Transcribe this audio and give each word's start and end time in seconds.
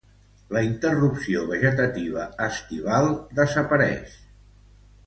La 0.55 0.63
interrupció 0.67 1.43
vegetativa 1.51 2.27
estival 2.49 3.13
desapareix. 3.43 4.19